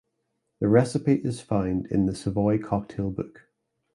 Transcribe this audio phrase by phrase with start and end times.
[0.59, 3.43] The recipe is found in "The Savoy Cocktail Book".